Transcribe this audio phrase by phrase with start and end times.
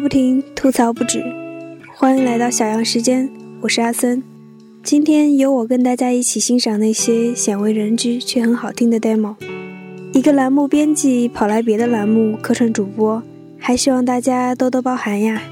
[0.00, 1.22] 不停，吐槽不止。
[1.94, 3.30] 欢迎来到小样时间，
[3.60, 4.22] 我是阿森。
[4.82, 9.34] 今天由我跟大家一起欣赏那些鲜为人知却很好听的 demo。
[10.14, 13.22] 一个栏目编辑跑来别的栏目客串主播，
[13.58, 15.42] 还希望大家多多包涵呀。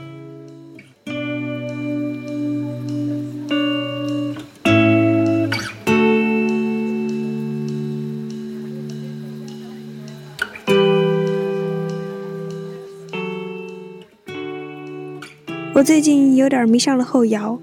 [15.74, 17.58] 我最近有点迷上了后摇，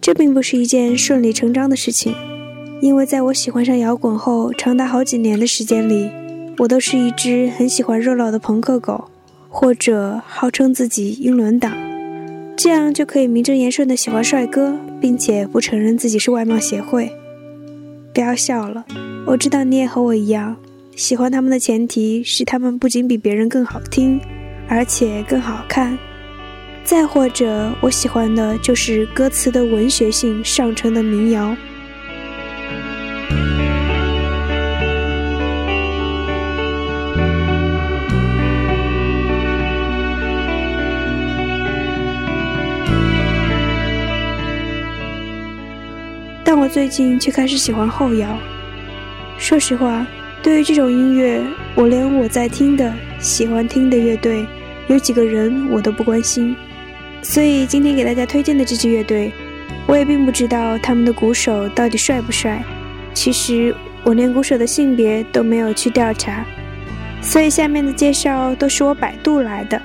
[0.00, 2.14] 这并不是一件顺理成章的事情，
[2.80, 6.08] 因为在我喜欢上摇滚后，长达好几年的时间里，
[6.58, 9.10] 我都是一只很喜欢热闹的朋克狗，
[9.48, 11.72] 或者号称自己英伦党，
[12.56, 17.10] 这样就可以名正言顺的喜欢帅哥，并且不承认自己是外貌协会。
[18.14, 18.84] 不要笑了，
[19.26, 20.54] 我知道你也和我一样，
[20.94, 24.20] 喜欢他们的前提是他们不仅比别人更好听，
[24.68, 25.98] 而且更好看。
[26.88, 31.54] 再或者，我喜欢的就是歌词的文学性上乘的民谣。
[46.42, 48.26] 但我最近却开始喜欢后摇。
[49.36, 50.06] 说实话，
[50.42, 51.44] 对于这种音乐，
[51.74, 54.46] 我连我在听的、喜欢听的乐队
[54.86, 56.56] 有几个人我都不关心。
[57.22, 59.32] 所以今天给大家推荐的这支乐队，
[59.86, 62.62] 我也并不知道他们的鼓手到底帅不帅。
[63.12, 66.44] 其实我连鼓手的性别都没有去调查，
[67.20, 69.80] 所以下面的介绍都是我百度来的。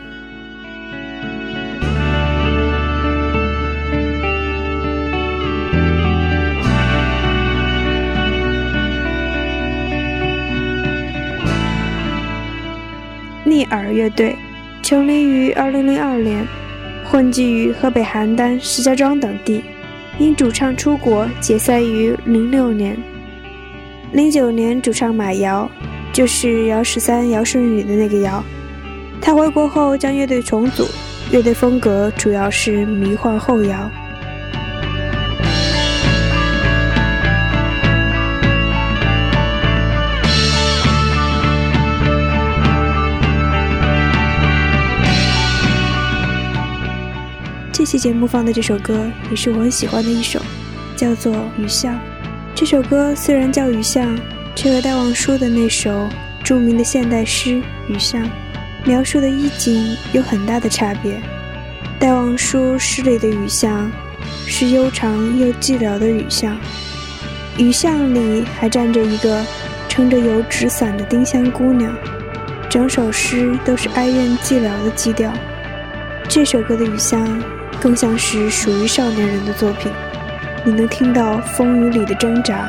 [13.43, 14.35] 逆耳乐队
[14.81, 16.47] 成立于二零零二年。
[17.13, 19.63] 混迹于河北邯郸、石家庄等地，
[20.17, 22.97] 因主唱出国解散于零六年。
[24.11, 25.69] 零九年，主唱马瑶，
[26.11, 28.43] 就是姚十三、姚顺宇的那个姚，
[29.21, 30.87] 他回国后将乐队重组，
[31.29, 33.87] 乐队风格主要是迷幻后摇。
[47.93, 50.41] 期节目放的这首歌也是我很喜欢的一首，
[50.95, 51.93] 叫做《雨巷》。
[52.55, 54.17] 这首歌虽然叫《雨巷》，
[54.55, 56.09] 却和戴望舒的那首
[56.43, 57.51] 著名的现代诗
[57.87, 58.25] 《雨巷》
[58.83, 61.21] 描述的意境有很大的差别。
[61.99, 63.91] 戴望舒诗里的雨巷
[64.47, 66.57] 是悠长又寂寥的雨巷，
[67.59, 69.45] 雨巷里还站着一个
[69.87, 71.95] 撑着油纸伞的丁香姑娘，
[72.67, 75.31] 整首诗都是哀怨寂寥的基调。
[76.27, 77.39] 这首歌的雨巷。
[77.83, 79.91] 更像是属于少年人的作品，
[80.63, 82.65] 你能听到风雨里的挣扎。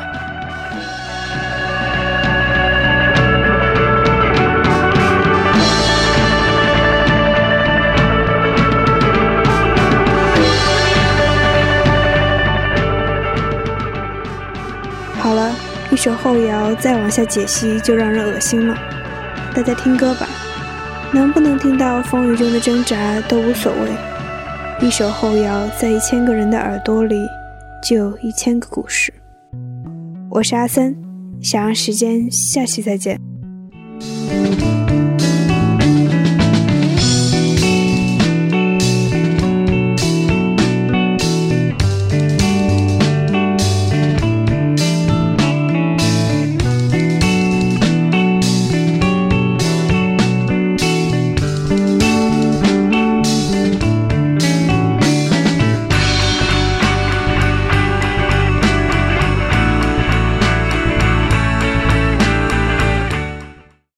[15.17, 15.55] 好了，
[15.91, 18.77] 一首后摇再往下解析就让人恶心了，
[19.53, 20.27] 大家听歌吧，
[21.13, 22.97] 能不能听到风雨中的挣扎
[23.29, 24.14] 都无所谓。
[24.81, 27.15] 一首后摇，在一千个人的耳朵里，
[27.81, 29.13] 就有一千个故事。
[30.29, 30.93] 我是阿森，
[31.41, 33.17] 想让时间，下期再见。